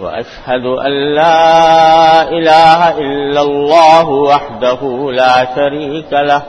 [0.00, 4.80] وأشهد أن لا إله إلا الله وحده
[5.12, 6.42] لا شريك له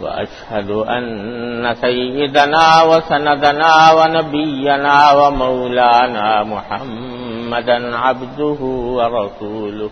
[0.00, 8.60] وأشهد أن سيدنا وسندنا ونبينا ومولانا محمدا عبده
[8.98, 9.90] ورسوله.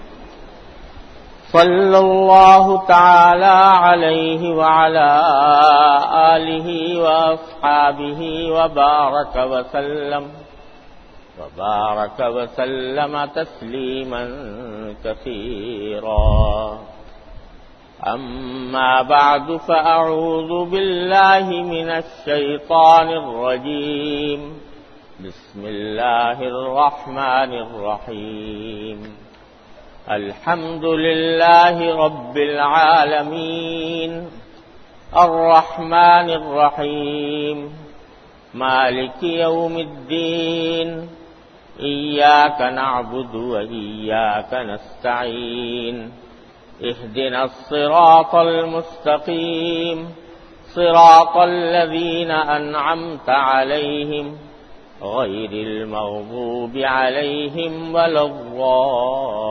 [1.52, 5.10] صلى الله تعالى عليه وعلى
[6.34, 6.68] آله
[7.00, 8.20] وأصحابه
[8.56, 10.24] وبارك وسلم.
[11.40, 14.24] وبارك وسلم تسليما
[15.04, 16.78] كثيرا.
[18.06, 24.60] أما بعد فأعوذ بالله من الشيطان الرجيم.
[25.24, 29.16] بسم الله الرحمن الرحيم.
[30.10, 34.30] الحمد لله رب العالمين.
[35.16, 37.76] الرحمن الرحيم.
[38.54, 41.21] مالك يوم الدين.
[41.80, 46.12] إياك نعبد وإياك نستعين
[46.82, 50.14] اهدنا الصراط المستقيم
[50.74, 54.36] صراط الذين أنعمت عليهم
[55.02, 59.42] غير المغضوب عليهم ولا الضالين.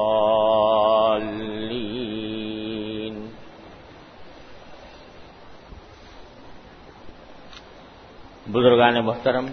[8.47, 9.45] بزرگان محترم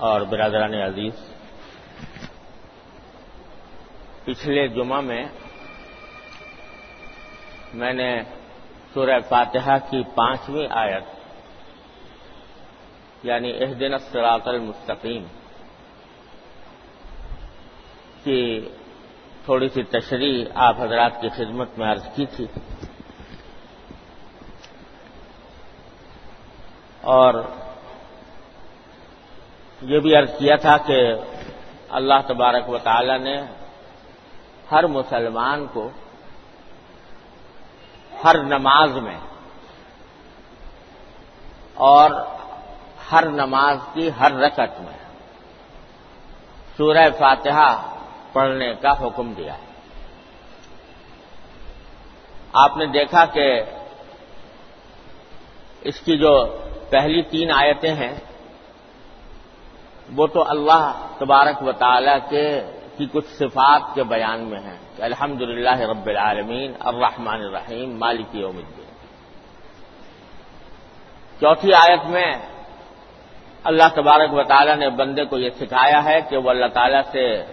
[0.00, 1.39] اور برادران عزیز
[4.24, 5.24] پچھلے جمعہ میں
[7.74, 8.22] میں نے
[8.94, 11.04] سورہ فاتحہ کی پانچویں آیت
[13.22, 15.24] یعنی اہدن الصراط المستقیم،
[18.24, 18.68] کی
[19.44, 22.46] تھوڑی سی تشریح آپ حضرات کی خدمت میں عرض کی تھی۔
[27.00, 27.34] اور
[29.82, 31.12] یہ بھی عرض کیا تھا کہ
[31.88, 33.59] اللہ تبارک و تعالی نے
[34.70, 35.90] ہر مسلمان کو
[38.24, 39.18] ہر نماز میں
[41.74, 42.10] اور
[43.12, 44.98] ہر نماز کی ہر رکت میں
[46.76, 47.96] سورہ فاتحہ
[48.32, 49.64] پڑھنے کا حکم دیا ہے۔
[52.52, 53.62] آپ نے دیکھا کہ
[55.80, 56.56] اس کی جو
[56.90, 58.14] پہلی تین آیتیں ہیں،
[60.16, 62.60] وہ تو اللہ تبارک و تعالی کے
[63.00, 65.42] کی کچھ صفات کے بیان میں ہیں کہ الحمد
[65.80, 68.84] رب العالمین، الرحمن الرحیم، مالک یوم الدین۔
[71.40, 72.32] چوتھی آیت میں
[73.64, 77.44] اللہ تبارک و تعالیٰ نے بندے کو یہ سکھایا ہے کہ وہ اللہ تعالیٰ سے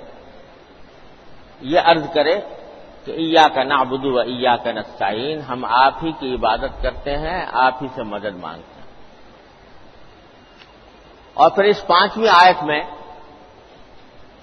[1.61, 2.39] یہ عرض کرے
[3.05, 7.45] کہ ایا کا نابدو و ایا کا نسائین ہم آپ ہی کی عبادت کرتے ہیں،
[7.53, 8.87] آپ ہی سے مدد مانگتے ہیں۔
[11.33, 12.83] اور پھر اس پانچویں آیت میں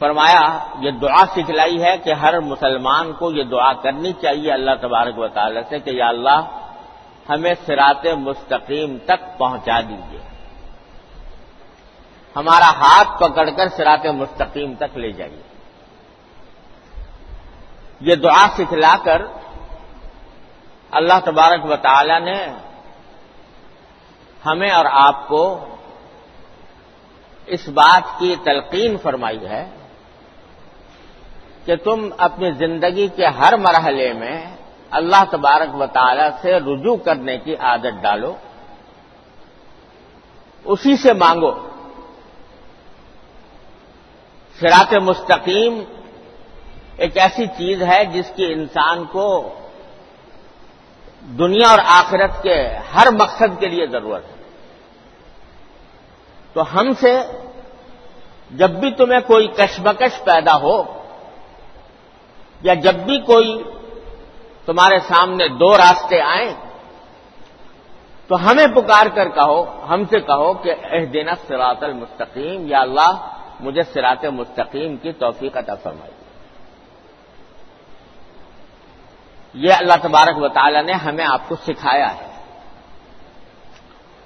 [0.04, 5.18] فرمایا، یہ دعا سکھلائی ہے کہ ہر مسلمان کو یہ دعا کرنی چاہیے اللہ تبارک
[5.18, 6.40] و تعالی سے کہ یا اللہ
[7.28, 10.20] ہمیں سرات مستقیم تک پہنچا دیجیے
[12.36, 15.42] ہمارا ہاتھ پکڑ کر سرات مستقیم تک لے جائیے۔
[18.00, 19.22] یہ دعا سکھلا کر
[20.90, 22.38] اللہ تبارک و تعالی نے
[24.46, 25.42] ہمیں اور آپ کو
[27.46, 29.64] اس بات کی تلقین فرمائی ہے۔
[31.64, 34.56] کہ تم اپنی زندگی کے ہر مرحلے میں
[34.90, 38.34] اللہ تبارک و تعالی سے رجوع کرنے کی عادت ڈالو۔
[40.64, 41.52] اسی سے مانگو۔
[44.60, 45.84] سرات مستقیم
[46.96, 49.54] ایک ایسی چیز ہے جس کی انسان کو
[51.38, 54.42] دنیا اور آخرت کے ہر مقصد کے لیے ضرورت ہے۔
[56.52, 57.20] تو ہم سے
[58.50, 60.93] جب بھی تمہیں کوئی کشمکش پیدا ہو
[62.62, 63.62] یا جب بھی کوئی
[64.66, 66.54] تمہارے سامنے دو راستے آئیں
[68.26, 73.38] تو ہمیں پکار کر کہو، ہم سے کہو کہ اہ دینا سراط المستقیم، یا اللہ
[73.60, 76.12] مجھے سرات مستقیم کی توفیق عطا فرمائی
[79.54, 82.34] یہ اللہ تبارک و تعالی نے ہمیں آپ کو سکھایا ہے۔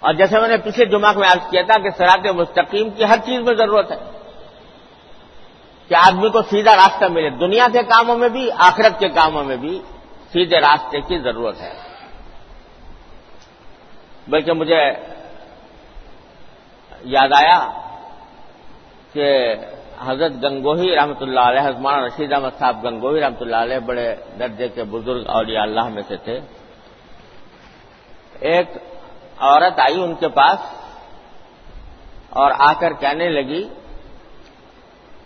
[0.01, 3.17] اور جیسے میں نے پچھلے جمعہ میں عرض کیا تھا کہ سرات مستقیم کی ہر
[3.25, 4.18] چیز میں ضرورت ہے۔
[5.89, 9.57] کہ آدمی کو سیدھا راستہ ملے۔ دنیا کے کاموں میں بھی، آخرت کے کاموں میں
[9.57, 9.83] بھی
[10.33, 11.75] سیدھے راستے کی ضرورت ہے۔
[14.29, 14.83] بلکہ مجھے
[17.05, 17.59] یاد آیا
[19.13, 19.55] کہ
[20.07, 24.69] حضرت گنگوہی رحمۃ اللہ علیہ حضمان رشید احمد صاحب گنگوہی رحمۃ اللہ علیہ بڑے درجے
[24.69, 26.41] کے بزرگ اولیاء اللہ میں سے تھے۔
[28.41, 28.69] ایک
[29.39, 30.59] عورت آئی ان کے پاس
[32.31, 33.69] اور آ کر کہنے لگی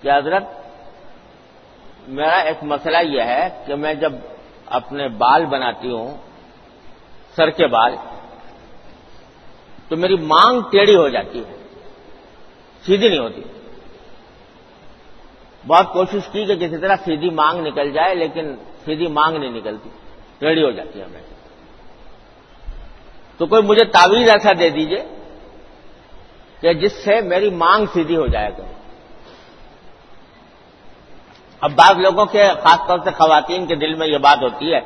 [0.02, 0.44] کہ حضرت،
[2.08, 4.12] میرا ایک مسئلہ یہ ہے کہ میں جب
[4.66, 6.16] اپنے بال بناتی ہوں،
[7.37, 7.96] سر کے بال،
[9.88, 11.56] تو میری مانگ ٹیڑھی ہو جاتی ہے،
[12.84, 13.43] سیدھی نہیں ہوتی۔
[15.66, 19.90] بہت کوشش کی کہ کسی طرح سیدھی مانگ نکل جائے، لیکن سیدھی مانگ نہیں نکلتی،
[20.38, 21.22] ٹیڑھی ہو جاتی ہے ہمیں
[23.38, 25.02] تو کوئی مجھے تعویذ ایسا دے دیجیے
[26.60, 28.66] کہ جس سے میری مانگ سیدھی ہو جائے گا
[31.62, 34.81] اب بعض لوگوں کے خاص طور سے خواتین کے دل میں یہ بات ہوتی ہے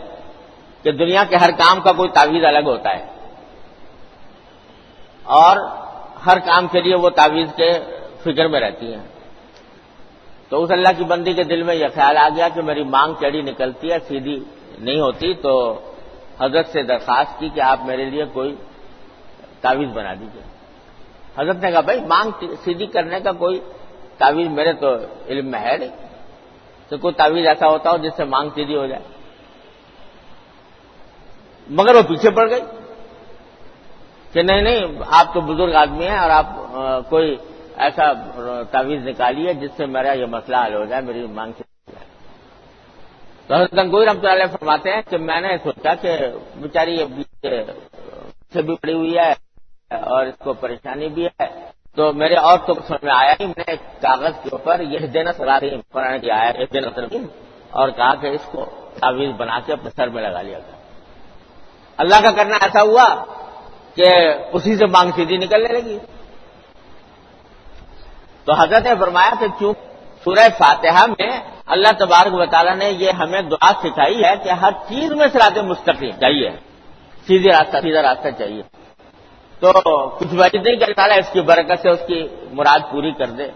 [0.82, 3.06] کہ دنیا کے ہر کام کا کوئی تعویذ الگ ہوتا ہے
[5.22, 5.56] اور
[6.26, 7.70] ہر کام کے لیے وہ تعویذ کے
[8.20, 9.06] فکر میں رہتی ہیں۔
[10.48, 13.14] تو اس اللہ کی بندی کے دل میں یہ خیال آ گیا کہ میری مانگ
[13.20, 14.44] چڑی نکلتی ہے، سیدھی
[14.78, 15.80] نہیں ہوتی، تو
[16.40, 18.54] حضرت سے درخواست کی کہ آپ میرے لیے کوئی
[19.60, 20.42] تعویذ بنا دیجیے
[21.38, 23.60] حضرت نے کہا، بھائی، مانگ سیدھی کرنے کا کوئی
[24.18, 24.96] تعویذ میرے تو
[25.28, 26.05] علم میں ہے نہیں۔
[26.88, 29.02] تو کوئی تعویذ ایسا ہوتا ہو جس سے مانگ سیدھی ہو جائے۔
[31.68, 32.60] مگر وہ پیچھے پڑ گئی
[34.32, 36.46] کہ نہیں نہیں، آپ تو بزرگ آدمی ہیں اور آپ
[37.08, 37.36] کوئی
[37.84, 38.12] ایسا
[38.70, 41.64] تعویذ نکالیے جس سے میرا یہ مسئلہ حل ہو جائے، میری مانگ سے
[43.46, 46.16] تو حضرت گنگوئی رحمۃ اللہ فرماتے ہیں کہ میں نے سوچا کہ
[46.60, 46.96] بیچاری
[48.52, 49.32] سے بھی پڑی ہوئی ہے
[49.90, 51.48] اور اس کو پریشانی بھی ہے۔
[51.96, 55.32] تو میرے اور تو سمجھ میں آیا ہی میں نے کاغذ کے اوپر یہ دن
[55.36, 57.26] سراتیم قرآن کی آیا ایک دن
[57.70, 58.66] اور کہا کہ اس کو
[59.00, 60.76] تعویذ بنا کے اپنے سر میں لگا لیا گیا۔
[61.96, 63.24] اللہ کا کرنا ایسا ہوا
[63.94, 65.98] کہ اسی سے مانگ سیدھی نکلنے لگی۔
[68.44, 69.72] تو حضرت نے فرمایا کہ چوں
[70.24, 74.70] سورہ فاتحہ میں اللہ تبارک و تعالیٰ نے یہ ہمیں دعا سکھائی ہے کہ ہر
[74.88, 76.50] چیز میں سرات مستقیم چاہیے۔
[77.26, 78.62] سیدھے راستہ سیدھا راستہ چاہیے۔
[79.60, 79.72] تو
[80.08, 83.46] کچھ وجہ نہیں کر تعالیٰ اس کی برکت سے اس کی مراد پوری کر دے۔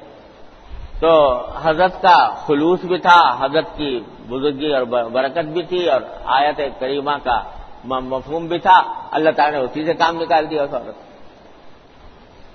[1.00, 6.60] تو حضرت کا خلوص بھی تھا، حضرت کی بزرگی اور برکت بھی تھی اور آیت
[6.80, 7.42] کریمہ کا
[7.84, 10.94] مفہوم بھی تھا۔ اللہ تعالیٰ نے اسی سے کام نکال دیا اس عورت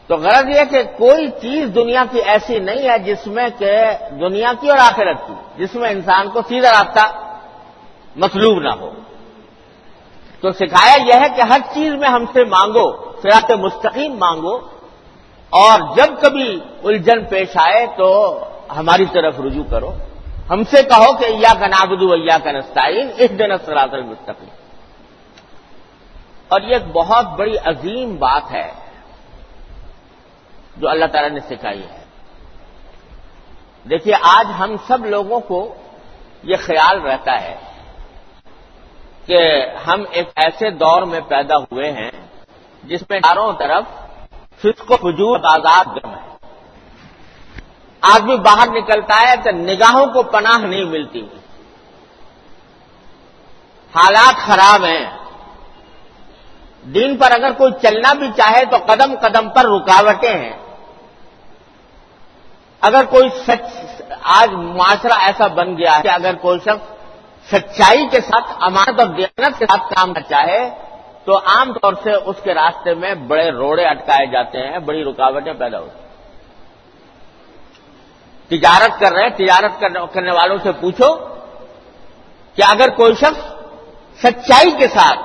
[0.07, 3.75] تو غرض یہ کہ کوئی چیز دنیا کی ایسی نہیں ہے جس میں کہ
[4.11, 7.35] دنیا کی اور آخرت کی، جس میں انسان کو سیدھا رابطہ
[8.15, 8.91] مطلوب نہ ہو۔
[10.41, 14.57] تو سکھایا یہ ہے کہ ہر چیز میں ہم سے مانگو۔ سراط مستقیم مانگو
[15.49, 18.39] اور جب کبھی الجھن پیش آئے تو
[18.77, 19.93] ہماری طرف رجوع کرو۔
[20.49, 24.49] ہم سے کہو کہ یا کا نابدو یا کا نستعین، اس دن سراط المستقیم۔
[26.47, 28.71] اور یہ ایک بہت بڑی عظیم بات ہے
[30.77, 32.03] جو اللہ تعالی نے سکھائی ہے۔
[33.89, 35.75] دیکھیے، آج ہم سب لوگوں کو
[36.43, 37.55] یہ خیال رہتا ہے
[39.25, 42.24] کہ ہم ایک ایسے دور میں پیدا ہوئے ہیں
[42.87, 43.83] جس میں چاروں طرف
[44.57, 46.35] فسق و فجور آزاد گرم ہے۔
[48.01, 51.21] آدمی باہر نکلتا ہے تو نگاہوں کو پناہ نہیں ملتی۔
[53.95, 55.17] حالات خراب ہیں۔
[56.83, 60.57] دین پر اگر کوئی چلنا بھی چاہے تو قدم قدم پر رکاوٹیں ہیں۔
[62.81, 66.91] اگر کوئی سچ، آج معاشرہ ایسا بن گیا ہے کہ اگر کوئی شخص
[67.53, 70.84] سچائی کے ساتھ، امانت اور دیانت کے ساتھ کام کرنا چاہے
[71.25, 75.53] تو عام طور سے اس کے راستے میں بڑے روڑے اٹکائے جاتے ہیں، بڑی رکاوٹیں
[75.53, 76.03] پیدا ہوتی
[78.47, 79.79] تجارت کر رہے ہیں، تجارت
[80.13, 81.13] کرنے والوں سے پوچھو
[82.55, 83.41] کہ اگر کوئی شخص
[84.21, 85.19] سچائی کے ساتھ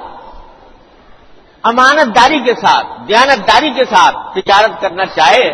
[1.62, 5.48] امانت داری کے ساتھ دیانت داری کے ساتھ تجارت کرنا چاہے،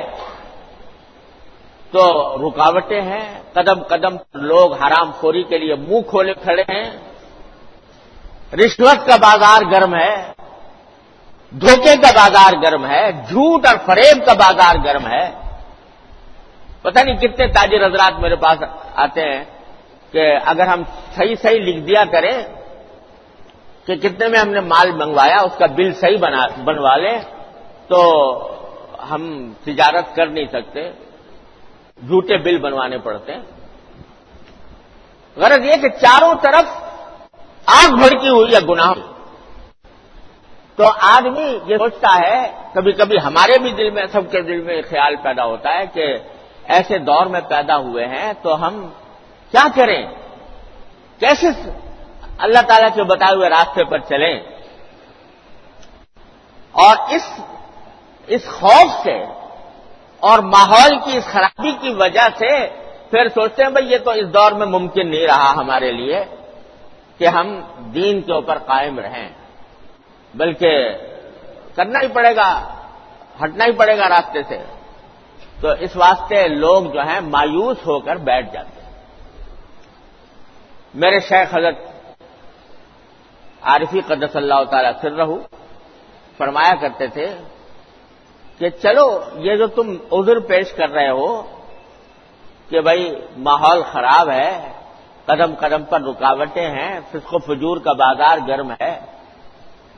[1.93, 2.03] تو
[2.39, 7.06] رکاوٹیں ہیں۔ قدم قدم پر لوگ حرام خوری کے لیے منہ کھولے کھڑے ہیں۔
[8.53, 10.33] رشوت کا بازار گرم ہے،
[11.51, 15.31] دھوکے کا بازار گرم ہے، جھوٹ اور فریب کا بازار گرم ہے۔
[16.83, 18.59] پتہ نہیں کتنے تاجر حضرات میرے پاس
[18.95, 19.45] آتے ہیں
[20.13, 20.83] کہ اگر ہم
[21.17, 22.43] صحیح صحیح لکھ دیا کریں
[23.87, 26.17] کہ کتنے میں ہم نے مال منگوایا، اس کا بل صحیح
[26.65, 27.19] بنوا لیں،
[27.89, 28.01] تو
[29.11, 30.91] ہم تجارت کر نہیں سکتے۔
[32.07, 33.43] جھوٹے بل بنوانے پڑتے ہیں۔
[35.37, 36.86] غرض یہ کہ چاروں طرف
[37.67, 38.93] آگ بھڑکی ہوئی ہے گناہ
[40.77, 44.83] تو آدمی یہ سوچتا ہے، کبھی کبھی ہمارے بھی دل میں، سب کے دل میں
[44.91, 46.17] خیال پیدا ہوتا ہے کہ
[46.65, 48.89] ایسے دور میں پیدا ہوئے ہیں تو ہم
[49.51, 50.07] کیا کریں؟
[51.19, 51.47] کیسے
[52.39, 54.41] اللہ تعالیٰ کے بتائے ہوئے راستے پر چلیں؟
[56.73, 57.41] اور اس
[58.27, 59.25] اس خوف سے
[60.21, 62.67] اور ماحول کی، اس خرابی کی وجہ سے
[63.11, 66.36] پھر سوچتے ہیں بھائی یہ تو اس دور میں ممکن نہیں رہا ہمارے لیے۔
[67.19, 67.61] کہ ہم
[67.95, 69.29] دین کے اوپر قائم رہیں،
[70.35, 70.97] بلکہ
[71.75, 72.75] کرنا ہی پڑے گا،
[73.45, 74.65] ہٹنا ہی پڑے گا راستے سے۔
[75.61, 78.91] تو اس واسطے لوگ جو ہیں مایوس ہو کر بیٹھ جاتے ہیں۔
[80.95, 81.79] میرے شیخ حضرت
[83.63, 85.39] عارفی قدس اللہ تعالی سر رہو
[86.39, 87.27] فرمایا کرتے تھے
[88.59, 91.43] کہ چلو، یہ جو تم عذر پیش کر رہے ہو
[92.69, 94.73] کہ بھائی ماحول خراب ہے
[95.27, 99.01] قدم قدم پر رکاوٹیں ہیں، فسق و فجور کا بازار گرم ہے۔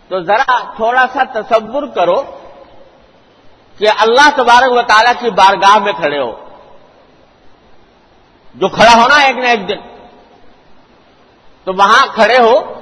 [0.08, 2.22] تو ذرا تھوڑا سا تصور کرو
[3.78, 6.44] کہ اللہ تبارک و تعالیٰ کی بارگاہ میں کھڑے ہو۔
[8.54, 9.76] جو کھڑا ہونا ایک نہ ایک دن۔
[11.64, 12.72] تو وہاں کھڑے ہو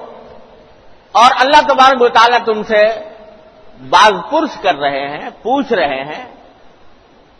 [1.12, 2.82] اور اللہ تبارک و تعالیٰ تم سے
[3.88, 6.34] باز پرس کر رہے ہیں، پوچھ رہے ہیں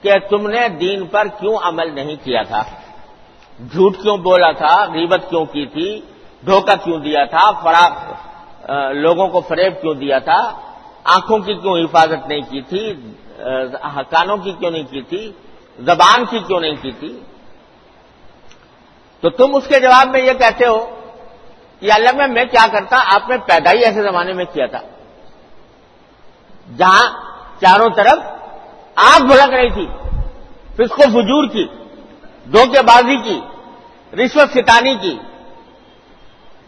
[0.03, 2.63] کہ تم نے دین پر کیوں عمل نہیں کیا تھا؟
[3.59, 6.01] جھوٹ کیوں بولا تھا؟ غیبت کیوں کی تھی؟
[6.47, 7.93] دھوکہ کیوں دیا تھا؟ فراق
[8.93, 10.41] لوگوں کو فریب کیوں دیا تھا؟
[11.05, 12.95] آنکھوں کی کیوں حفاظت نہیں کی تھی؟
[14.11, 15.33] کانوں کی کیوں نہیں کی تھی؟
[15.79, 17.21] زبان کی کیوں نہیں کی تھی؟
[19.21, 21.01] تو تم اس کے جواب میں یہ کہتے ہو
[21.81, 24.81] کہ اللہ میں میں کیا کرتا؟ آپ نے پیدا ہی ایسے زمانے میں کیا تھا۔
[26.77, 27.05] جہاں
[27.61, 28.19] چاروں طرف
[28.95, 29.87] آگ بھڑک رہی تھی
[30.75, 31.67] فسق و فجور کی۔
[32.53, 33.41] دھوکے بازی کی،
[34.17, 35.19] رشوت ستانی کی۔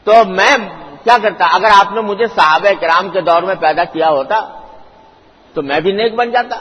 [0.04, 0.56] تو میں
[1.04, 4.60] کیا کرتا، اگر آپ نے مجھے صحابہ کرام کے دور میں پیدا کیا ہوتا،
[5.54, 6.56] تو میں بھی نیک بن جاتا۔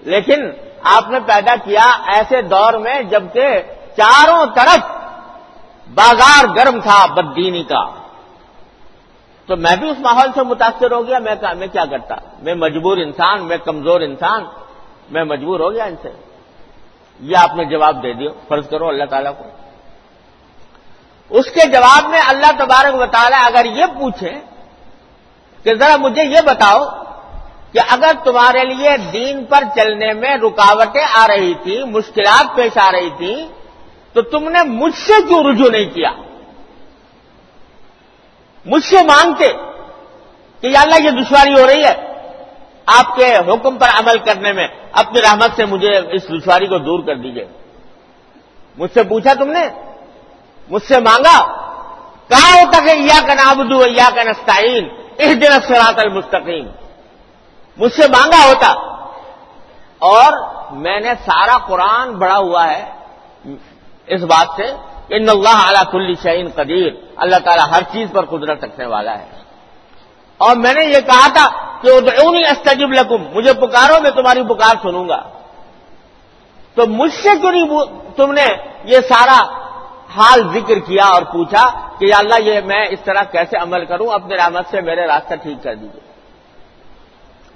[0.00, 0.50] لیکن
[0.82, 3.62] آپ نے پیدا کیا ایسے دور میں جبکہ
[3.96, 4.78] چاروں طرف
[5.94, 7.84] بازار گرم تھا، بددینی کا۔
[9.46, 12.96] تو میں بھی اس ماحول سے متاثر ہو گیا، میں میں کیا کرتا، میں مجبور
[12.96, 14.44] انسان، میں کمزور انسان،
[15.10, 16.29] میں مجبور ہو گیا ان سے۔
[17.20, 19.44] یہ آپ نے جواب دے دیو، فرض کرو اللہ تعالیٰ کو۔
[21.30, 24.40] اس کے جواب میں اللہ تبارک و تعالیٰ اگر یہ پوچھے
[25.62, 26.84] کہ ذرا مجھے یہ بتاؤ
[27.72, 32.92] کہ اگر تمہارے لیے دین پر چلنے میں رکاوٹیں آ رہی تھیں، مشکلات پیش آ
[32.92, 33.48] رہی تھیں،
[34.12, 36.10] تو تم نے مجھ سے کیوں رجوع نہیں کیا؟
[38.66, 39.52] مجھ سے مانگتے
[40.60, 42.09] کہ یا اللہ یہ دشواری ہو رہی ہے۔
[42.86, 46.98] آپ کے حکم پر عمل کرنے میں اپنی رحمت سے مجھے اس دشواری کو دور
[47.06, 47.46] کر دیجیے
[48.78, 49.68] مجھ سے پوچھا تم نے؟
[50.70, 51.60] مجھ سے مانگا؟
[52.28, 56.66] کہاں ہوتا کہ یا کا نابدو یا کا نستعین اس دن سرات المستقیم
[57.76, 58.90] مجھ سے مانگا ہوتا۔
[59.98, 60.32] اور
[60.72, 62.92] میں نے سارا قرآن بڑا ہوا ہے
[64.06, 64.64] اس بات سے،
[65.16, 69.39] ان اللہ اعلیٰ کل شعین قدیر۔ اللہ تعالیٰ ہر چیز پر قدرت رکھنے والا ہے۔
[70.40, 71.46] اور میں نے یہ کہا تھا
[71.82, 75.20] کہ ادعونی استجب لکم، مجھے پکارو، میں تمہاری پکار سنوں گا۔
[76.74, 77.68] تو مجھ سے کیوں نہیں
[78.16, 78.46] تم نے
[78.84, 79.40] یہ سارا
[80.16, 84.06] حال ذکر کیا اور پوچھا کہ یا اللہ یہ میں اس طرح کیسے عمل کروں؟
[84.12, 86.00] اپنے رحمت سے میرے راستہ ٹھیک کر دیجیے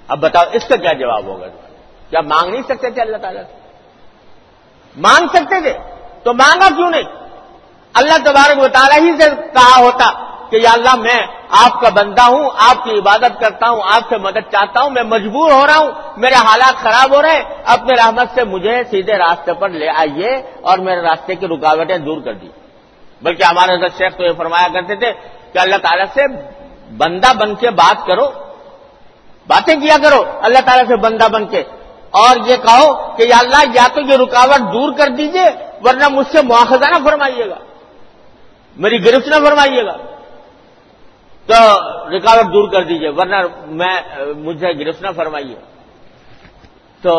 [0.07, 1.47] اب بتاؤ، اس کا کیا جواب ہوگا؟
[2.09, 3.55] کیا مانگ نہیں سکتے تھے اللہ تعالیٰ سے؟
[4.95, 5.73] مانگ سکتے تھے،
[6.23, 7.07] تو مانگا کیوں نہیں؟
[7.93, 12.21] اللہ تبارک و تعالیٰ ہی سے کہا ہوتا کہ یا اللہ میں آپ کا بندہ
[12.21, 15.77] ہوں، آپ کی عبادت کرتا ہوں، آپ سے مدد چاہتا ہوں، میں مجبور ہو رہا
[15.77, 19.89] ہوں، میرے حالات خراب ہو رہے ہیں اپنے رحمت سے مجھے سیدھے راستے پر لے
[19.89, 22.47] آئیے اور میرے راستے کی رکاوٹیں دور کر دی۔
[23.21, 25.11] بلکہ ہمارے حضرت شیخ تو یہ فرمایا کرتے تھے
[25.53, 26.27] کہ اللہ تعالیٰ سے
[26.97, 28.25] بندہ بن کے بات کرو،
[29.47, 31.63] باتیں کیا کرو، اللہ تعالیٰ سے بندہ بن کے۔
[32.11, 35.45] اور یہ کہو کہ یا اللہ یا تو یہ رکاوٹ دور کر دیجیے،
[35.83, 37.55] ورنہ مجھ سے مواخذہ نہ فرمائیے گا۔
[38.77, 39.97] میری گرفت نہ فرمائیے گا۔
[41.49, 41.57] تو
[42.09, 43.39] رکاوٹ دور کر دیجیے، ورنہ
[43.79, 43.95] میں
[44.45, 45.55] مجھے گرفت نہ فرمائیے۔
[47.03, 47.13] تو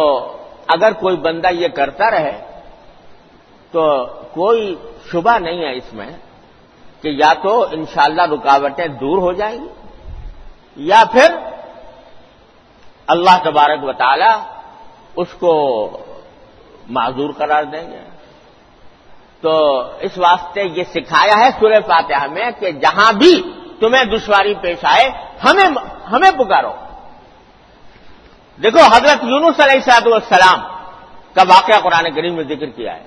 [0.69, 2.37] اگر کوئی بندہ یہ کرتا رہے،
[3.73, 3.83] تو
[4.35, 4.75] کوئی
[5.11, 6.11] شبہ نہیں ہے اس میں
[7.03, 9.69] کہ یا تو انشاءاللہ رکاوٹیں دور ہو جائیں گی،
[10.77, 11.29] یا پھر
[13.07, 14.33] اللہ تبارک و تعالی
[15.17, 15.53] اس کو
[16.89, 18.03] معذور قرار دیں گے۔
[19.41, 19.53] تو
[20.01, 23.35] اس واسطے یہ سکھایا ہے سورہ فاتحہ میں کہ جہاں بھی
[23.81, 25.11] تمہیں دشواری پیش آئے،
[25.45, 25.65] ہمیں
[26.13, 26.73] ہمیں پکارو۔
[28.63, 30.61] دیکھو، حضرت یونس علیہ صاحب السلام
[31.35, 33.05] کا واقعہ قرآن کریم میں ذکر کیا ہے۔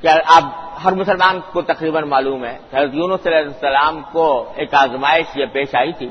[0.00, 0.42] کیا آپ،
[0.84, 5.46] ہر مسلمان کو تقریباً معلوم ہے کہ حضرت یونس علیہ السلام کو ایک آزمائش یہ
[5.46, 6.08] پیش آئی تھی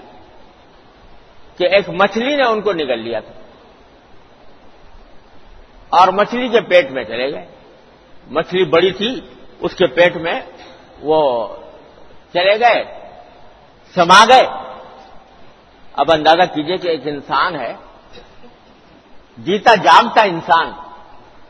[1.57, 3.33] کہ ایک مچھلی نے ان کو نگل لیا تھا۔
[5.89, 7.45] اور مچھلی کے پیٹ میں چلے گئے۔
[8.27, 9.21] مچھلی بڑی تھی،
[9.59, 10.41] اس کے پیٹ میں
[11.01, 11.47] وہ
[12.35, 12.79] چلے گئے،
[13.95, 14.47] سما گئے۔
[15.93, 17.73] اب اندازہ کیجیے کہ ایک انسان ہے،
[19.37, 20.71] جیتا جاگتا انسان،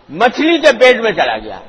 [0.09, 1.59] مچھلی کے پیٹ میں چلا گیا۔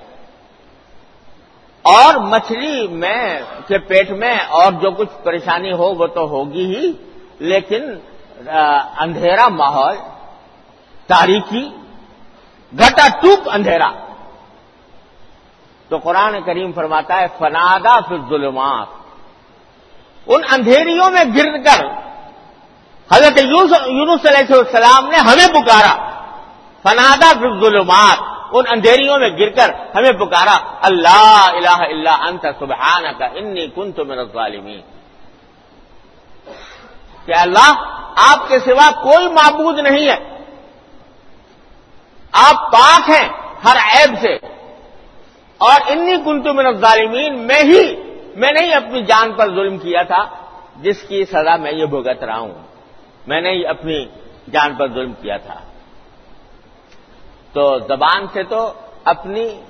[1.82, 6.92] اور مچھلی میں کے پیٹ میں اور جو کچھ پریشانی ہو، وہ تو ہوگی ہی،
[7.38, 7.82] لیکن
[8.96, 9.96] اندھیرا ماحول
[11.06, 11.64] تاریخی
[12.73, 13.90] گٹا ٹوپ اندھیرا۔
[15.88, 18.87] تو قرآن کریم فرماتا ہے، فنادا پھر ظلمات
[20.26, 21.85] ان اندھیریوں میں گر کر
[23.12, 26.11] حضرت یونس علیہ السلام نے ہمیں پکارا۔
[26.83, 28.18] فنادا ظلمات
[28.52, 33.92] ان اندھیریوں میں گر کر ہمیں پکارا۔ اللہ الہ الا انت سبحان کا انی کن
[33.92, 34.80] تو میرا ظالمی
[37.26, 37.73] کہ اللہ
[38.33, 40.37] آپ کے سوا کوئی معبود نہیں ہے۔
[42.33, 43.28] آپ پاک ہیں
[43.64, 44.35] ہر عیب سے۔
[45.59, 48.05] اور انی کنتو من الظالمین میں ہی
[48.36, 50.24] میں نے ہی اپنی جان پر ظلم کیا تھا،
[50.76, 52.54] جس کی سزا میں یہ بھگت رہا ہوں۔
[53.26, 54.06] میں نے ہی اپنی
[54.52, 55.54] جان پر ظلم کیا تھا۔
[57.52, 58.72] تو زبان سے تو
[59.04, 59.60] اپنی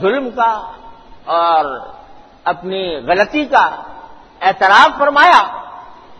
[0.00, 0.72] ظلم کا
[1.24, 1.78] اور
[2.44, 3.82] اپنی غلطی کا
[4.40, 5.42] اعتراف فرمایا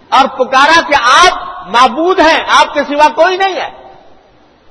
[0.09, 3.95] اور پکارا کہ آپ معبود ہیں، آپ کے سوا کوئی نہیں ہے۔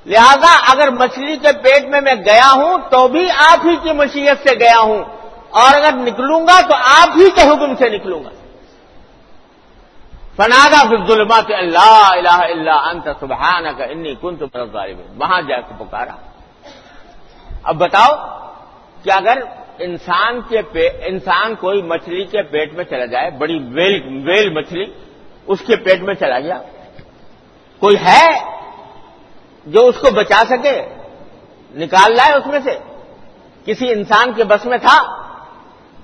[0.06, 4.50] لہذا اگر مچھلی کے پیٹ میں میں گیا ہوں تو بھی آپ ہی کی مشیت
[4.50, 5.04] سے گیا ہوں۔
[5.50, 8.30] اور اگر نکلوں گا تو آپ ہی کے حکم سے نکلوں گا۔
[10.36, 14.46] فنادا پھر ظلمات اللہ الہ اللہ انت سبحان کا انی کن تو
[15.18, 16.16] وہاں جا کے پکارا۔
[17.64, 18.40] اب بتاؤ
[19.04, 19.38] کہ اگر
[19.80, 24.86] انسان کے انسان کوئی مچھلی کے پیٹ میں چلا جائے، بڑی ویل ویل مچھلی
[25.48, 26.62] اس کے پیٹ میں چلا گیا۔
[27.80, 28.56] کوئی ہے
[29.66, 30.82] جو اس کو بچا سکے،
[31.72, 32.80] نکال لائے اس میں سے۔
[33.66, 35.29] کسی انسان کے بس میں تھا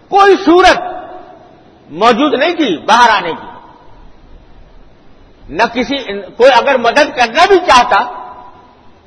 [0.10, 0.82] کوئی صورت
[1.90, 3.48] موجود نہیں تھی، باہر آنے کی۔
[5.50, 8.26] نہ کسی کوئی اگر مدد کرنا بھی چاہتا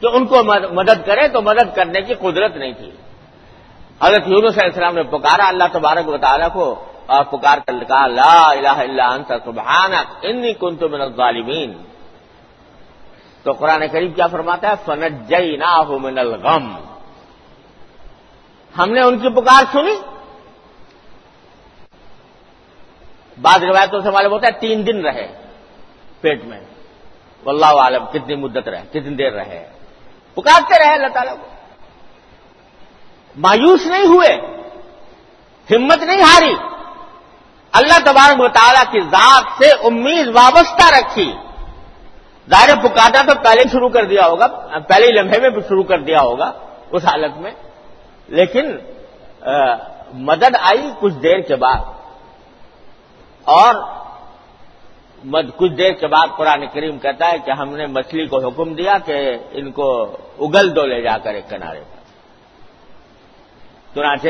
[0.00, 2.90] تو ان کو مدد کرے تو مدد کرنے کی قدرت نہیں تھی۔
[4.02, 8.06] حضرت یونس علیہ السلام نے پکارا، اللہ تبارک و تعالیٰ کو، اور پکار کر کہا،
[8.06, 11.72] لا الہ الا انت، سبحانک، انی کنت من الظالمین۔
[13.42, 16.76] تو قرآن کریم کیا فرماتا ہے؟ فنجیناہ من الغم۔
[18.78, 20.17] ہم نے ان کی پکار سنی۔
[23.40, 25.28] بعض روایتوں سے معلوم ہوتا ہے تین دن رہے
[26.20, 26.60] پیٹ میں۔
[27.44, 29.68] واللہ عالم کتنی مدت رہے، کتنی دیر رہے۔
[30.34, 31.46] پکارتے رہے اللہ تعالیٰ کو۔
[33.36, 34.32] مایوس نہیں ہوئے،
[35.70, 36.54] ہمت نہیں ہاری۔
[37.72, 41.32] اللہ تبارک مطالعہ کی ذات سے امید وابستہ رکھی۔
[42.50, 44.46] ظاہر پکاتا تو پہلے شروع کر دیا ہوگا،
[44.88, 46.52] پہلے لمحے میں شروع کر دیا ہوگا
[46.90, 47.50] اس حالت میں۔
[48.28, 48.76] لیکن
[50.12, 51.97] مدد آئی کچھ دیر کے بعد۔
[53.48, 53.74] اور
[55.56, 58.94] کچھ دیر کے بعد قرآن کریم کہتا ہے کہ ہم نے مچھلی کو حکم دیا
[59.06, 59.16] کہ
[59.52, 59.86] ان کو
[60.40, 61.96] اگل دو لے جا کر ایک کنارے پر۔
[63.94, 64.28] چنانچہ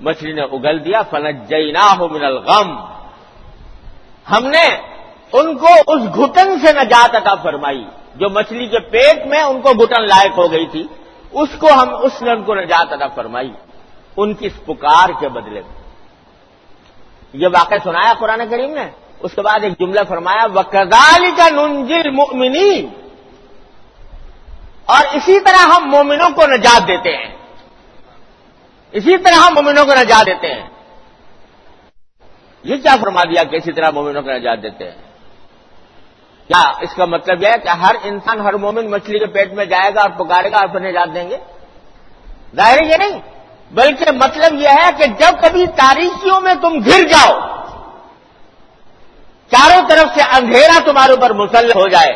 [0.00, 1.54] مچھلی نے اگل دیا فنج
[1.98, 2.70] ہو من الغم۔
[4.30, 4.66] ہم نے
[5.32, 9.70] ان کو اس گھٹن سے نجات عطا فرمائی، جو مچھلی کے پیٹ میں ان کو
[9.82, 10.86] گھٹن لائق ہو گئی تھی،
[11.32, 13.52] اس کو ہم اس نے ان کو نجات عطا فرمائی۔
[14.16, 15.77] ان کی اس پکار کے بدلے میں۔
[17.32, 18.88] یہ واقع سنایا قرآن کریم نے؟
[19.20, 22.86] اس کے بعد ایک جملہ فرمایا وہ کا ننجل مومنی
[24.86, 27.36] اور اسی طرح ہم مومنوں کو نجات دیتے ہیں۔
[28.92, 30.68] اسی طرح ہم مومنوں کو نجات دیتے ہیں۔
[32.64, 34.98] یہ کیا فرما دیا کہ اسی طرح مومنوں کو نجات دیتے ہیں؟
[36.48, 39.64] کیا اس کا مطلب یہ ہے کہ ہر انسان ہر مومن مچھلی کے پیٹ میں
[39.64, 41.38] جائے گا اور پکارے گا اور پھر نجات دیں گے؟
[42.56, 43.37] ظاہر یہ نہیں۔
[43.70, 47.38] بلکہ مطلب یہ ہے کہ جب کبھی تاریخیوں میں تم گر جاؤ،
[49.50, 52.12] چاروں طرف سے اندھیرا تمہارے اوپر مسلح ہو جائے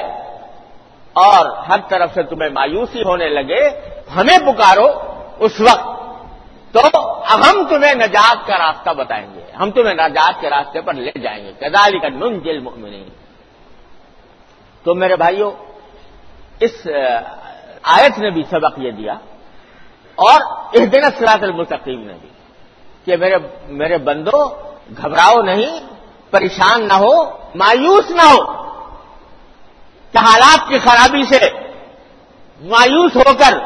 [1.12, 3.68] اور ہر طرف سے تمہیں مایوسی ہونے لگے،
[4.16, 4.86] ہمیں پکارو
[5.38, 5.92] اس وقت۔
[6.72, 6.80] تو
[7.34, 11.44] ہم تمہیں نجات کا راستہ بتائیں گے۔ ہم تمہیں نجات کے راستے پر لے جائیں
[11.44, 12.64] گے۔ کدالی کا نن جل
[14.82, 15.50] تو میرے بھائیوں
[16.60, 16.86] اس
[17.82, 19.14] آیت نے بھی سبق یہ دیا۔
[20.14, 20.40] اور
[20.72, 22.28] اس دن سراط المستقیم نے بھی
[23.04, 23.36] کہ میرے
[23.68, 24.48] میرے بندو،
[24.96, 25.80] گھبراؤ نہیں،
[26.30, 28.62] پریشان نہ ہو، مایوس نہ ہو۔
[30.12, 31.38] کہ حالات کی خرابی سے
[32.60, 33.58] مایوس ہو کر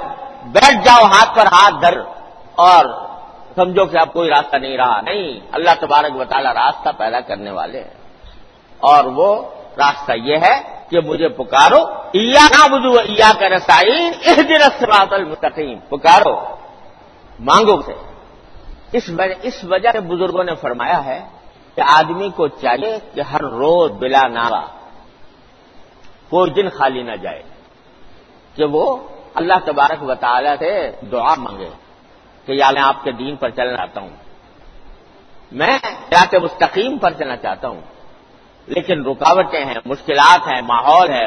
[0.46, 1.98] بیٹھ جاؤ، ہاتھ پر ہاتھ دھر
[2.54, 2.84] اور
[3.54, 7.50] سمجھو کہ اب کوئی راستہ نہیں رہا۔ نہیں، اللہ تبارک و تعالی راستہ پیدا کرنے
[7.50, 7.94] والے ہیں۔
[8.78, 9.42] اور وہ
[9.78, 11.80] راستہ یہ ہے کہ مجھے پکارو۔
[12.12, 16.36] ایا بدو ایا کا رسائن اس دن اسرات المستقیم پکارو۔
[17.40, 17.94] مانگو سے
[18.92, 21.20] اس وجہ اس وجہ سے بزرگوں نے فرمایا ہے
[21.74, 24.62] کہ آدمی کو چاہیے کہ ہر روز بلا نارا
[26.28, 27.42] کوئی دن خالی نہ جائے،
[28.56, 28.84] کہ وہ
[29.34, 30.70] اللہ تبارک و تعالی سے
[31.12, 31.70] دعا مانگے
[32.46, 34.16] کہ یا میں آپ کے دین پر چلنا چاہتا ہوں۔
[35.52, 35.78] میں
[36.12, 37.80] رات مستقیم پر چلنا چاہتا ہوں۔
[38.66, 41.26] لیکن رکاوٹیں ہیں، مشکلات ہیں، ماحول ہے،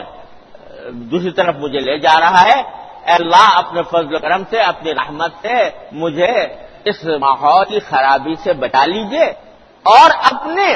[0.92, 2.62] دوسری طرف مجھے لے جا رہا ہے۔
[3.08, 6.34] اے اللہ، اپنے فضل و کرم سے، اپنی رحمت سے مجھے
[6.86, 9.26] اس ماحول کی خرابی سے بچا لیجیے
[9.84, 10.68] اور اپنے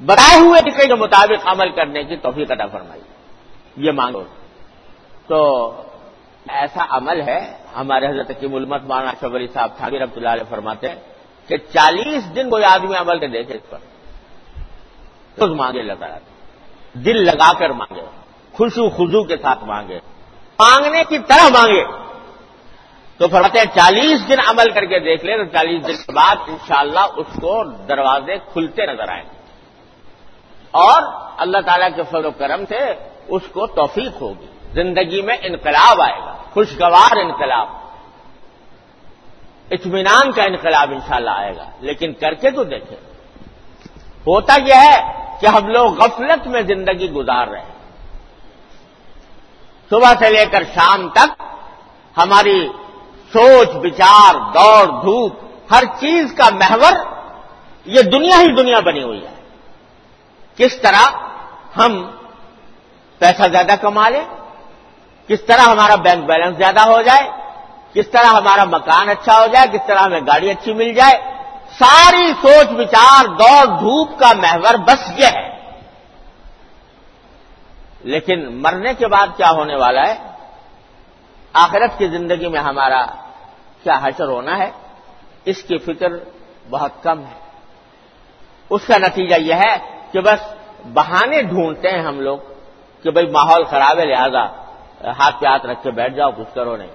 [0.00, 3.00] بتائے ہوئے طریقے کے مطابق عمل کرنے کی توفیق عطا فرمائی
[3.76, 4.24] یہ مانگو۔
[5.26, 5.38] تو
[6.48, 7.40] ایسا عمل ہے،
[7.76, 10.96] ہمارے حضرت کی ملمت مانا شبری صاحب تھا رحمۃ اللہ علیہ فرماتے ہیں
[11.48, 13.78] کہ چالیس دن کوئی آدمی عمل کے دیکھے اس پر۔
[15.38, 16.18] خود مانگے لگا
[16.92, 18.02] دل لگا کر مانگے۔
[18.52, 19.98] خوشو خزو کے ساتھ مانگے۔
[20.58, 21.84] مانگنے کی طرح مانگے۔
[23.18, 26.36] تو فرماتے ہیں چالیس دن عمل کر کے دیکھ لیں تو چالیس دن کے بعد
[26.46, 29.28] انشاءاللہ اس کو دروازے کھلتے نظر آئیں۔
[30.70, 31.02] اور
[31.36, 32.78] اللہ تعالیٰ کے فضل و کرم سے
[33.28, 37.68] اس کو توفیق ہوگی۔ زندگی میں انقلاب آئے گا۔ خوشگوار انقلاب۔
[39.70, 43.09] اطمینان کا انقلاب انشاءاللہ آئے گا۔ لیکن کر کے تو دیکھیں۔
[44.26, 47.78] ہوتا یہ ہے کہ ہم لوگ غفلت میں زندگی گزار رہے ہیں۔
[49.90, 51.42] صبح سے لے کر شام تک
[52.16, 52.68] ہماری
[53.32, 55.32] سوچ، بچار، دوڑ، دھوپ،
[55.70, 56.92] ہر چیز کا محور
[57.84, 59.34] یہ دنیا ہی دنیا بنی ہوئی ہے۔
[60.56, 61.04] کس طرح
[61.76, 62.10] ہم
[63.18, 64.24] پیسہ زیادہ کما لیں،
[65.28, 67.30] کس طرح ہمارا بینک بیلنس زیادہ ہو جائے،
[67.92, 71.39] کس طرح ہمارا مکان اچھا ہو جائے، کس طرح ہمیں گاڑی اچھی مل جائے
[71.78, 75.50] ساری سوچ بچار دوڑ دھوپ کا محور بس یہ ہے۔
[78.00, 80.14] لیکن مرنے کے بعد کیا ہونے والا ہے؟
[81.52, 83.06] آخرت کی زندگی میں ہمارا
[83.82, 84.70] کیا حشر ہونا ہے؟
[85.44, 86.08] اس کی فکر
[86.70, 87.40] بہت کم ہے۔
[88.70, 89.76] اس کا نتیجہ یہ ہے
[90.12, 90.54] کہ بس
[90.94, 92.38] بہانے ڈھونڈتے ہیں ہم لوگ
[93.02, 94.46] کہ بھئی ماحول خراب ہے، لہذا
[95.10, 96.90] ہاتھ پہ ہاتھ رکھ کے بیٹھ جاؤ، کچھ کرو نہیں۔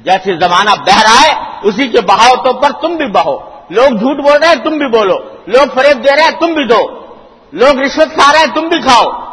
[0.00, 4.36] جیسے زمانہ بہ رہا ہے اسی کے بہاؤ پر تم بھی بہو۔ لوگ جھوٹ بول
[4.36, 7.06] رہے ہیں، تم بھی بولو۔ لوگ فریب دے رہے ہیں، تم بھی دو۔
[7.52, 9.30] لوگ رشوت کھا رہے ہیں، تم بھی کھاؤ۔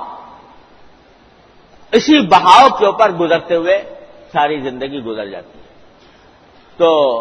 [1.91, 3.95] اسی بہاؤ کے اوپر گزرتے ہوئے
[4.31, 5.67] ساری زندگی گزر جاتی ہے۔
[6.77, 7.19] تو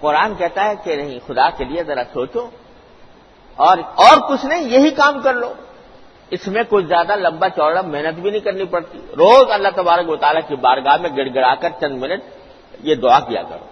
[0.00, 2.46] قرآن کہتا ہے کہ نہیں، خدا کے لیے ذرا سوچو۔
[3.56, 5.52] اور اور کچھ نہیں، یہی کام کر لو۔
[6.30, 10.48] اس میں کچھ زیادہ لمبا چوڑا محنت بھی نہیں کرنی پڑتی۔ روز اللہ تبارک مطالعہ
[10.48, 12.22] کی بارگاہ میں گڑ گڑا کر چند منٹ
[12.82, 13.64] یہ دعا کیا کرو۔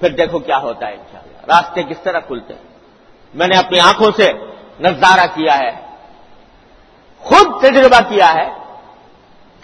[0.00, 2.64] پھر دیکھو کیا ہوتا ہے انشاءاللہ۔ راستے کس طرح کھلتے ہیں؟
[3.34, 4.32] میں نے اپنی آنکھوں سے
[4.80, 5.72] نظارہ کیا ہے،
[7.20, 8.48] خود تجربہ کیا ہے۔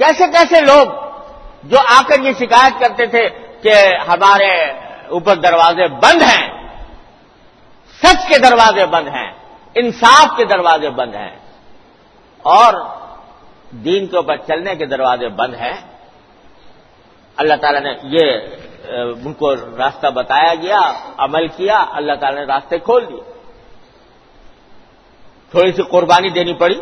[0.00, 0.86] کیسے کیسے لوگ
[1.64, 3.28] جو آ کر یہ شکایت کرتے تھے
[3.62, 3.74] کہ
[4.08, 4.50] ہمارے
[5.08, 6.46] اوپر دروازے بند ہیں،
[8.02, 9.30] سچ کے دروازے بند ہیں،
[9.74, 11.34] انصاف کے دروازے بند ہیں،
[12.44, 12.72] اور
[13.84, 15.76] دین کے اوپر چلنے کے دروازے بند ہیں۔
[17.36, 18.26] اللہ تعالیٰ نے یہ
[18.88, 23.32] ان کو راستہ بتایا گیا، عمل کیا، اللہ تعالیٰ نے راستے کھول دیے۔
[25.50, 26.80] تھوڑی سی قربانی دینی پڑی،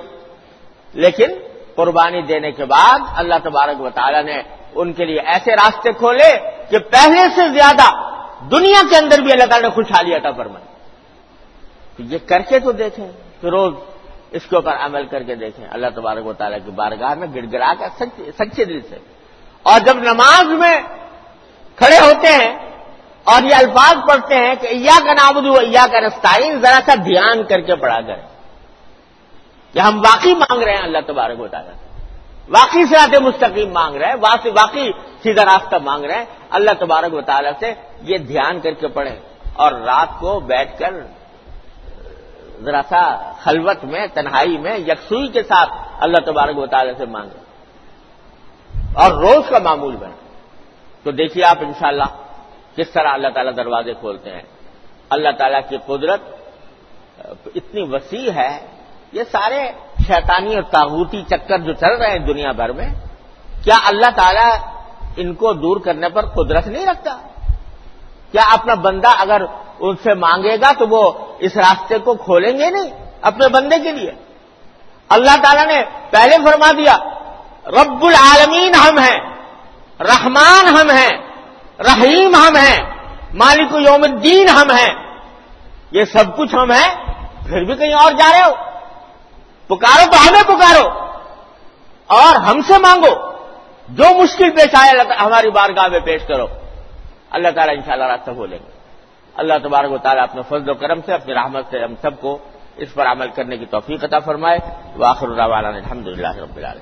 [0.93, 1.27] لیکن
[1.75, 4.43] قربانی دینے کے بعد اللہ تبارک و تعالیٰ نے
[4.75, 8.11] ان کے لیے ایسے راستے کھولے کہ پہلے سے زیادہ
[8.51, 10.67] دنیا کے اندر بھی اللہ تعالیٰ نے خوشحالی عطا فرمائی۔
[11.97, 13.09] تو یہ کر کے تو دیکھیں
[13.41, 13.75] کہ روز
[14.31, 17.45] اس کے اوپر عمل کر کے دیکھیں۔ اللہ تبارک و تعالیٰ کی بارگاہ میں گڑ
[17.53, 18.05] گڑا کر
[18.39, 18.97] سچے دل سے۔
[19.63, 20.83] اور جب نماز میں
[21.81, 22.71] کھڑے ہوتے ہیں
[23.25, 27.45] اور یہ الفاظ پڑھتے ہیں کہ ایا کا نابود ایا کا نستعین، ذرا سا دھیان
[27.45, 28.29] کر کے پڑھا کریں۔
[29.73, 32.01] کہ ہم واقعی مانگ رہے ہیں، اللہ تبارک و تعالیٰ۔ سے
[32.49, 34.15] واقعی سے آتے مستقیم مانگ رہے ہیں،
[34.51, 34.91] واقعی
[35.23, 39.17] سیدھا راستہ مانگ رہے ہیں۔ اللہ تبارک و تعالیٰ سے یہ دھیان کر کے پڑھیں۔
[39.53, 40.95] اور رات کو بیٹھ کر
[42.63, 47.45] ذرا سا خلوت میں، تنہائی میں، یکسوئی کے ساتھ اللہ تبارک و تعالیٰ سے مانگیں۔
[48.95, 50.30] اور روز کا معمول بنے
[51.03, 52.05] تو دیکھیے آپ انشاءاللہ
[52.77, 54.43] کس طرح اللہ تعالیٰ دروازے کھولتے ہیں۔
[55.11, 56.21] اللہ تعالیٰ کی قدرت،
[57.55, 58.67] اتنی وسیع ہے۔
[59.13, 59.73] یہ سارے
[60.07, 62.89] شیطانی اور تاغوتی چکر جو چل رہے ہیں دنیا بھر میں،
[63.65, 64.57] کیا اللہ تعالیٰ
[65.17, 67.19] ان کو دور کرنے پر قدرت نہیں رکھتا؟
[68.33, 69.43] کیا اپنا بندہ اگر
[69.81, 72.91] ان سے مانگے گا تو وہ اس راستے کو کھولیں گے نہیں
[73.23, 74.13] اپنے بندے کے لیے؟
[75.09, 76.97] اللہ تعالیٰ نے پہلے فرما دیا،
[77.67, 79.30] رب العالمین ہم ہیں۔
[80.01, 81.19] رحمان ہم ہیں،
[81.79, 82.91] رحیم ہم ہیں،
[83.35, 84.95] مالک یوم الدین ہم ہیں۔
[85.91, 87.05] یہ سب کچھ ہم ہیں،
[87.49, 88.55] پھر بھی کہیں اور جا رہے ہو؟
[89.67, 90.89] پکارو تو ہمیں پکارو۔
[92.07, 93.31] اور ہم سے مانگو۔
[93.89, 96.47] جو مشکل پیش آئے ہماری بارگاہ میں پیش کرو۔
[97.31, 98.71] اللہ تعالیٰ انشاءاللہ راستہ بولیں گے۔
[99.35, 102.39] اللہ تبارک و تعالیٰ اپنے فضل و کرم سے، اپنی رحمت سے ہم سب کو
[102.77, 104.59] اس پر عمل کرنے کی توفیق عطا فرمائے۔
[104.97, 106.79] واخر الحمد للہ رب العالمین۔